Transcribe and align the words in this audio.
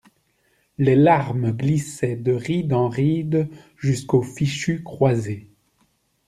Les 0.79 0.95
larmes 0.95 1.51
glissaient 1.51 2.15
de 2.15 2.31
ride 2.33 2.73
en 2.73 2.89
ride 2.89 3.47
jusqu'au 3.77 4.23
fichu 4.23 4.81
croisé. 4.83 5.47